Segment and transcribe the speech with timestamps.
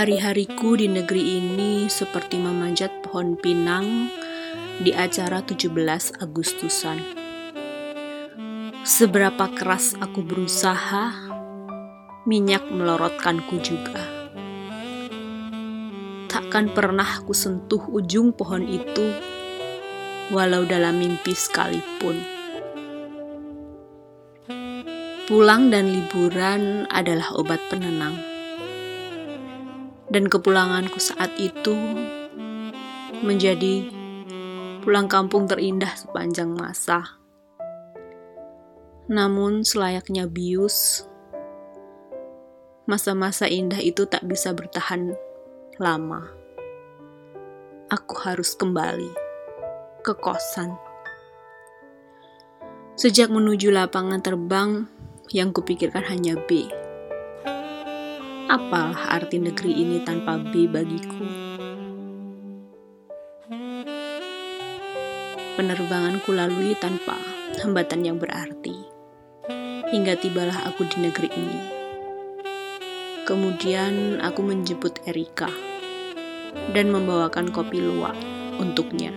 [0.00, 4.08] Hari-hariku di negeri ini seperti memanjat pohon pinang
[4.80, 5.76] di acara 17
[6.24, 7.04] Agustusan.
[8.80, 11.12] Seberapa keras aku berusaha,
[12.24, 14.00] minyak melorotkanku juga.
[16.32, 19.04] Takkan pernah aku sentuh ujung pohon itu,
[20.32, 22.16] walau dalam mimpi sekalipun.
[25.28, 28.29] Pulang dan liburan adalah obat penenang
[30.10, 31.72] dan kepulanganku saat itu
[33.22, 33.86] menjadi
[34.82, 37.22] pulang kampung terindah sepanjang masa.
[39.06, 41.06] Namun, selayaknya bius,
[42.86, 45.14] masa-masa indah itu tak bisa bertahan
[45.78, 46.30] lama.
[47.90, 49.10] Aku harus kembali
[50.06, 50.74] ke kosan.
[52.94, 54.86] Sejak menuju lapangan terbang,
[55.30, 56.79] yang kupikirkan hanya B
[58.50, 61.22] Apalah arti negeri ini tanpa B bagiku?
[65.54, 67.14] Penerbanganku lalui tanpa
[67.62, 68.74] hambatan yang berarti.
[69.94, 71.60] Hingga tibalah aku di negeri ini.
[73.22, 75.54] Kemudian aku menjemput Erika
[76.74, 78.18] dan membawakan kopi luwak
[78.58, 79.14] untuknya.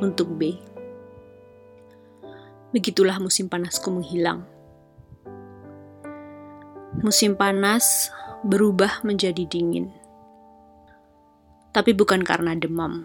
[0.00, 0.56] Untuk B.
[2.72, 4.55] Begitulah musim panasku menghilang
[7.04, 8.08] musim panas
[8.40, 9.92] berubah menjadi dingin.
[11.76, 13.04] Tapi bukan karena demam,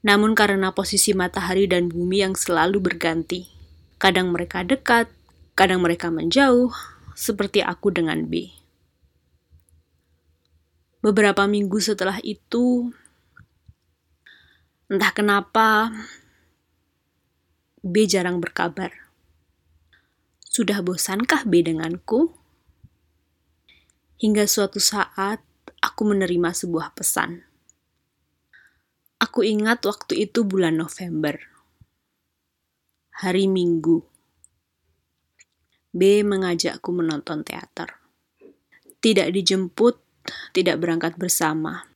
[0.00, 3.50] namun karena posisi matahari dan bumi yang selalu berganti.
[4.00, 5.12] Kadang mereka dekat,
[5.58, 6.72] kadang mereka menjauh,
[7.12, 8.48] seperti aku dengan B.
[11.04, 12.92] Beberapa minggu setelah itu,
[14.88, 15.92] entah kenapa
[17.84, 18.92] B jarang berkabar.
[20.44, 22.39] Sudah bosankah B denganku?
[24.20, 25.40] Hingga suatu saat
[25.80, 27.40] aku menerima sebuah pesan.
[29.16, 31.40] Aku ingat waktu itu bulan November.
[33.16, 34.04] Hari Minggu.
[35.96, 37.96] B mengajakku menonton teater.
[39.00, 39.96] Tidak dijemput,
[40.52, 41.88] tidak berangkat bersama.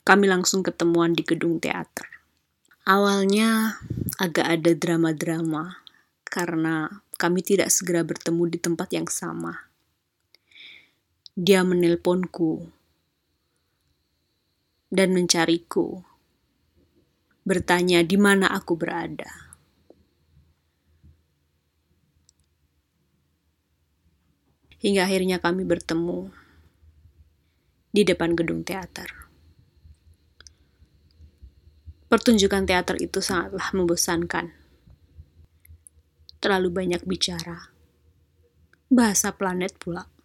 [0.00, 2.08] Kami langsung ketemuan di gedung teater.
[2.88, 3.76] Awalnya
[4.16, 5.84] agak ada drama-drama
[6.24, 9.69] karena kami tidak segera bertemu di tempat yang sama
[11.40, 12.68] dia menelponku
[14.92, 16.04] dan mencariku,
[17.48, 19.56] bertanya di mana aku berada.
[24.84, 26.28] Hingga akhirnya kami bertemu
[27.88, 29.08] di depan gedung teater.
[32.12, 34.52] Pertunjukan teater itu sangatlah membosankan.
[36.36, 37.72] Terlalu banyak bicara.
[38.92, 40.19] Bahasa planet pula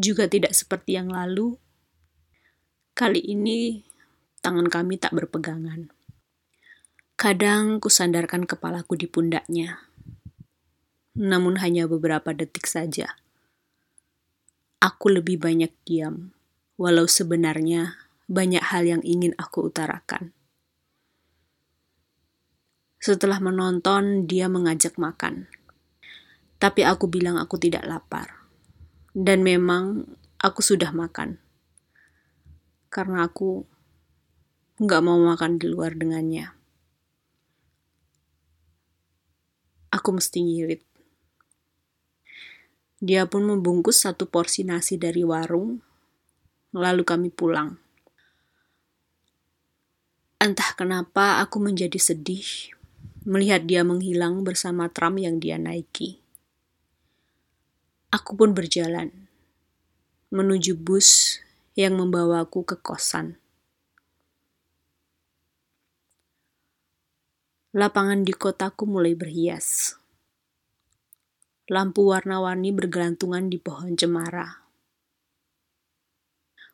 [0.00, 1.60] juga tidak seperti yang lalu.
[2.96, 3.84] Kali ini
[4.40, 5.92] tangan kami tak berpegangan.
[7.20, 9.84] Kadang kusandarkan kepalaku di pundaknya,
[11.12, 13.20] namun hanya beberapa detik saja.
[14.80, 16.32] Aku lebih banyak diam,
[16.80, 20.32] walau sebenarnya banyak hal yang ingin aku utarakan.
[22.96, 25.44] Setelah menonton, dia mengajak makan,
[26.56, 28.39] tapi aku bilang aku tidak lapar.
[29.10, 30.06] Dan memang
[30.38, 31.42] aku sudah makan.
[32.90, 33.66] Karena aku
[34.80, 36.56] nggak mau makan di luar dengannya.
[39.90, 40.82] Aku mesti ngirit.
[43.00, 45.80] Dia pun membungkus satu porsi nasi dari warung,
[46.76, 47.80] lalu kami pulang.
[50.40, 52.76] Entah kenapa aku menjadi sedih
[53.28, 56.20] melihat dia menghilang bersama tram yang dia naiki.
[58.10, 59.14] Aku pun berjalan
[60.34, 61.38] menuju bus
[61.78, 63.38] yang membawaku ke kosan.
[67.70, 69.94] Lapangan di kotaku mulai berhias.
[71.70, 74.66] Lampu warna-warni bergelantungan di pohon cemara.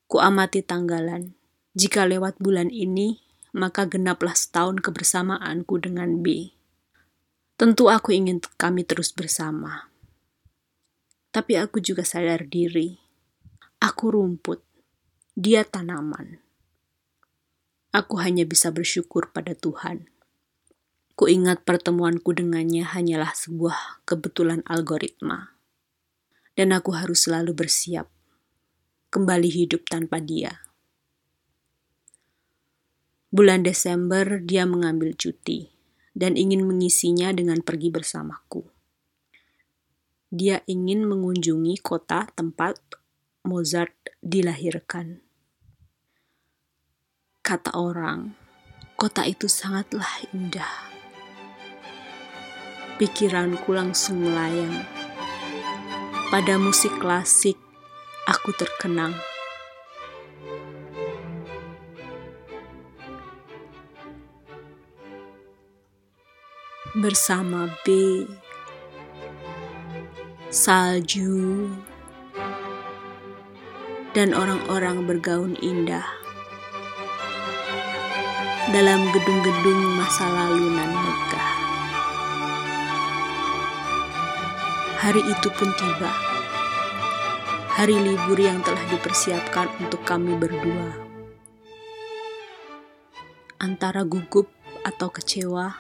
[0.09, 1.37] Ku amati tanggalan.
[1.77, 3.21] Jika lewat bulan ini,
[3.53, 6.57] maka genaplah setahun kebersamaanku dengan B.
[7.61, 9.93] Tentu aku ingin kami terus bersama.
[11.37, 12.97] Tapi aku juga sadar diri.
[13.85, 14.65] Aku rumput,
[15.37, 16.41] dia tanaman.
[17.93, 20.09] Aku hanya bisa bersyukur pada Tuhan.
[21.13, 25.53] Ku ingat pertemuanku dengannya hanyalah sebuah kebetulan algoritma.
[26.57, 28.09] Dan aku harus selalu bersiap
[29.13, 30.65] kembali hidup tanpa dia.
[33.29, 35.69] Bulan Desember dia mengambil cuti
[36.17, 38.76] dan ingin mengisinya dengan pergi bersamaku
[40.37, 42.77] dia ingin mengunjungi kota tempat
[43.49, 45.25] Mozart dilahirkan.
[47.41, 48.37] Kata orang,
[49.01, 50.93] kota itu sangatlah indah.
[53.01, 54.85] Pikiranku langsung melayang.
[56.29, 57.57] Pada musik klasik,
[58.29, 59.17] aku terkenang.
[66.99, 68.27] Bersama B,
[70.57, 71.69] salju,
[74.17, 76.09] dan orang-orang bergaun indah
[78.73, 81.51] dalam gedung-gedung masa lalu nan megah.
[84.97, 86.09] Hari itu pun tiba.
[87.77, 90.97] Hari libur yang telah dipersiapkan untuk kami berdua.
[93.61, 94.49] Antara gugup
[94.89, 95.77] atau kecewa,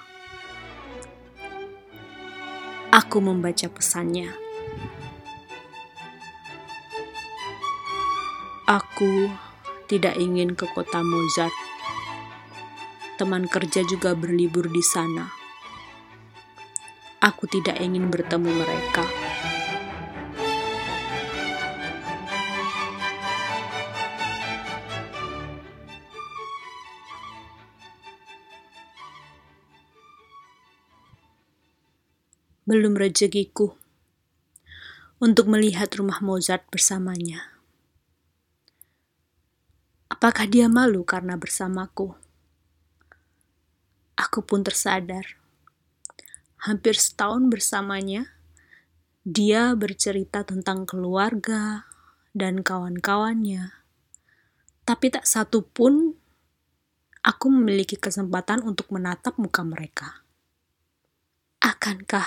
[2.92, 4.45] aku membaca pesannya.
[8.66, 9.30] Aku
[9.86, 11.54] tidak ingin ke kota Mozart
[13.14, 15.30] teman kerja juga berlibur di sana.
[17.22, 19.06] Aku tidak ingin bertemu mereka.
[32.66, 33.78] Belum rezekiku
[35.22, 37.55] untuk melihat rumah Mozart bersamanya.
[40.16, 42.16] Apakah dia malu karena bersamaku?
[44.16, 45.38] aku pun tersadar.
[46.56, 48.32] Hampir setahun bersamanya,
[49.22, 51.86] dia bercerita tentang keluarga
[52.32, 53.70] dan kawan-kawannya.
[54.82, 56.16] Tapi tak satu pun
[57.22, 60.26] aku memiliki kesempatan untuk menatap muka mereka.
[61.62, 62.26] Akankah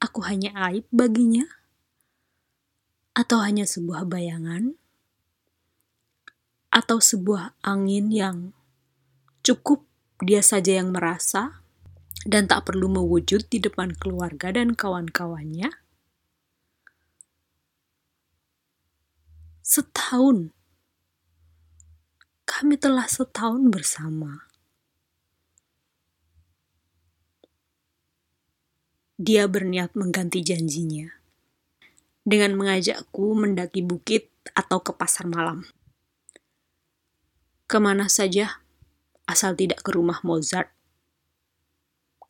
[0.00, 1.44] aku hanya aib baginya?
[3.12, 4.79] Atau hanya sebuah bayangan?
[6.70, 8.54] Atau sebuah angin yang
[9.42, 9.82] cukup
[10.22, 11.60] dia saja yang merasa
[12.28, 15.72] dan tak perlu mewujud di depan keluarga dan kawan-kawannya.
[19.64, 20.50] Setahun,
[22.44, 24.50] kami telah setahun bersama.
[29.20, 31.12] Dia berniat mengganti janjinya
[32.24, 35.64] dengan mengajakku mendaki bukit atau ke pasar malam.
[37.70, 38.66] Ke mana saja
[39.30, 40.74] asal tidak ke rumah Mozart,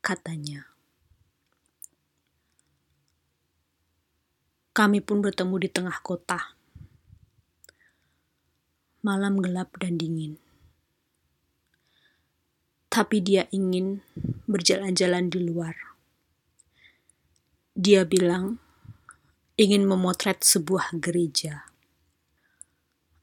[0.05, 0.69] katanya.
[4.77, 6.53] Kami pun bertemu di tengah kota.
[9.01, 10.37] Malam gelap dan dingin.
[12.93, 14.05] Tapi dia ingin
[14.45, 15.73] berjalan-jalan di luar.
[17.73, 18.61] Dia bilang
[19.57, 21.65] ingin memotret sebuah gereja.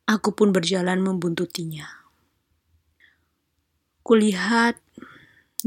[0.09, 2.06] Aku pun berjalan membuntutinya.
[4.07, 4.79] Kulihat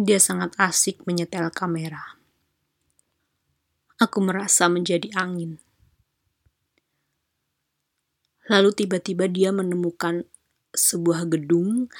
[0.01, 2.17] dia sangat asik menyetel kamera.
[4.01, 5.61] Aku merasa menjadi angin.
[8.49, 10.25] Lalu tiba-tiba dia menemukan
[10.73, 11.93] sebuah gedung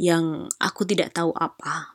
[0.00, 1.92] yang aku tidak tahu apa.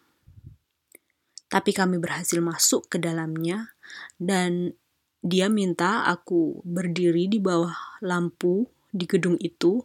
[1.50, 3.74] Tapi kami berhasil masuk ke dalamnya
[4.22, 4.78] dan
[5.26, 9.82] dia minta aku berdiri di bawah lampu di gedung itu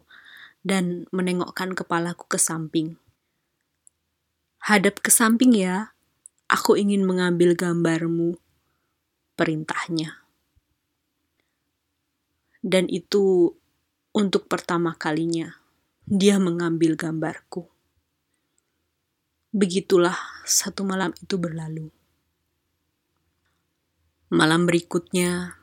[0.61, 3.01] dan menengokkan kepalaku ke samping.
[4.63, 5.91] Hadap ke samping ya,
[6.47, 8.39] aku ingin mengambil gambarmu,
[9.35, 10.23] perintahnya.
[12.63, 13.51] Dan itu
[14.15, 15.59] untuk pertama kalinya
[16.07, 17.67] dia mengambil gambarku.
[19.51, 20.15] Begitulah
[20.47, 21.91] satu malam itu berlalu.
[24.31, 25.59] Malam berikutnya,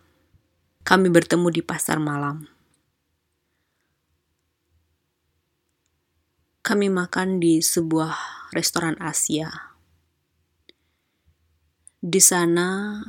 [0.84, 2.59] kami bertemu di pasar malam.
[6.60, 8.12] Kami makan di sebuah
[8.52, 9.48] restoran Asia.
[12.04, 13.00] Di sana,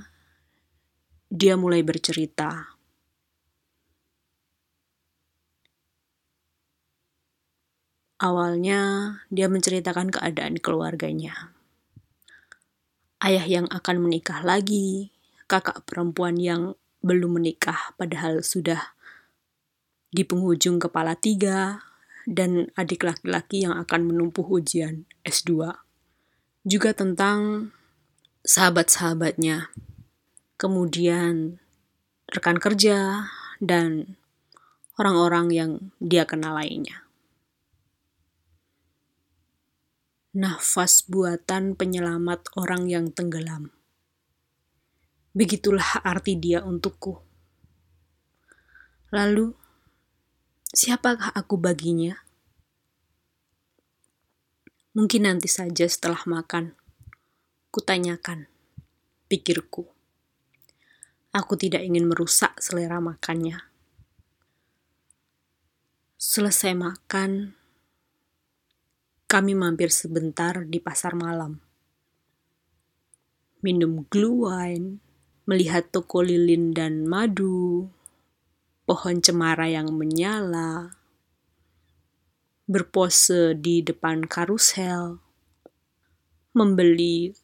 [1.27, 2.79] dia mulai bercerita.
[8.23, 8.79] Awalnya,
[9.27, 11.51] dia menceritakan keadaan keluarganya.
[13.19, 15.11] Ayah yang akan menikah lagi,
[15.51, 18.95] kakak perempuan yang belum menikah padahal sudah
[20.07, 21.90] di penghujung kepala tiga,
[22.29, 25.73] dan adik laki-laki yang akan menumpuh ujian S2.
[26.61, 27.71] Juga tentang
[28.45, 29.73] sahabat-sahabatnya,
[30.57, 31.61] kemudian
[32.29, 33.29] rekan kerja,
[33.61, 34.17] dan
[34.97, 37.05] orang-orang yang dia kenal lainnya.
[40.31, 43.69] Nafas buatan penyelamat orang yang tenggelam.
[45.35, 47.19] Begitulah arti dia untukku.
[49.11, 49.51] Lalu,
[50.71, 52.15] Siapakah aku baginya?
[54.95, 56.79] Mungkin nanti saja setelah makan,
[57.75, 58.47] kutanyakan,
[59.27, 59.83] pikirku.
[61.35, 63.59] Aku tidak ingin merusak selera makannya.
[66.15, 67.51] Selesai makan,
[69.27, 71.59] kami mampir sebentar di pasar malam.
[73.59, 75.03] Minum glue wine,
[75.43, 77.91] melihat toko lilin dan madu,
[78.85, 80.97] pohon cemara yang menyala,
[82.65, 85.19] berpose di depan karusel,
[86.55, 87.35] membeli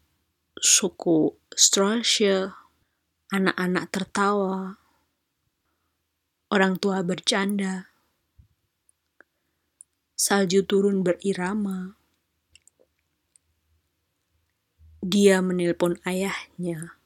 [0.56, 2.54] suku Strasche,
[3.34, 4.78] anak-anak tertawa,
[6.54, 7.90] orang tua bercanda,
[10.14, 11.98] salju turun berirama.
[15.02, 16.98] Dia menelpon ayahnya.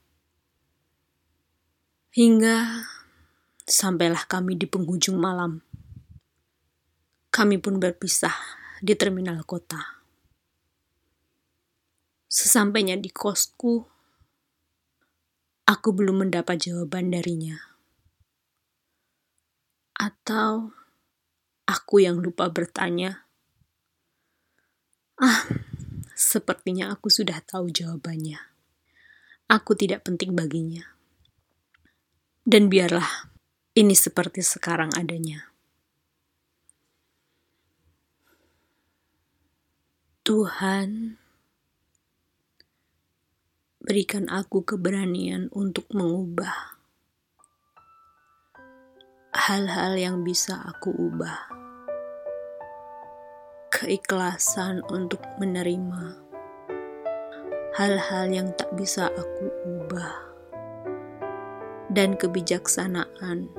[2.12, 2.84] Hingga
[3.72, 5.64] sampailah kami di penghujung malam
[7.32, 8.36] kami pun berpisah
[8.84, 10.04] di terminal kota.
[12.28, 13.88] Sesampainya di kosku,
[15.64, 17.56] aku belum mendapat jawaban darinya.
[19.96, 20.76] Atau
[21.64, 23.24] aku yang lupa bertanya.
[25.16, 25.48] Ah,
[26.12, 28.44] sepertinya aku sudah tahu jawabannya.
[29.48, 30.84] Aku tidak penting baginya.
[32.44, 33.31] Dan biarlah
[33.72, 35.52] ini seperti sekarang adanya.
[40.22, 41.18] Tuhan,
[43.82, 46.78] berikan aku keberanian untuk mengubah
[49.34, 51.50] hal-hal yang bisa aku ubah,
[53.74, 56.32] keikhlasan untuk menerima
[57.72, 60.31] hal-hal yang tak bisa aku ubah,
[61.92, 63.52] dan kebijaksanaan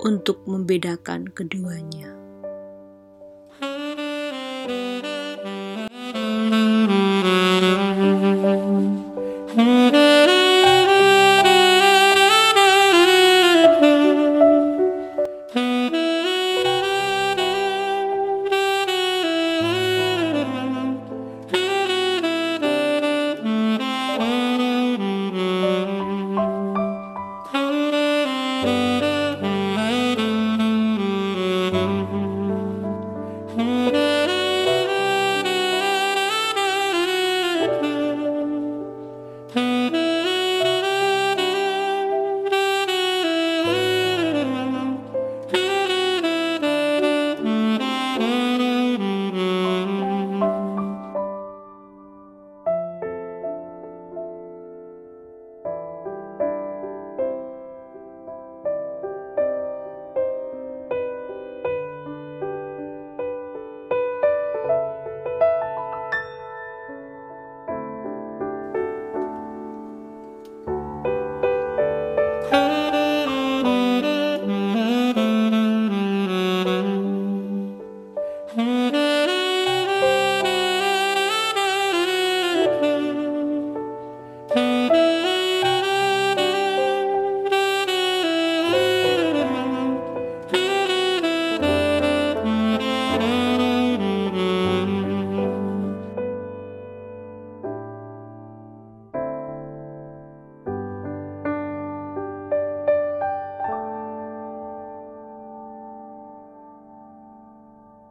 [0.00, 2.23] untuk membedakan keduanya.